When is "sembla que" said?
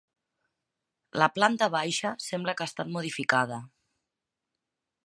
2.29-2.67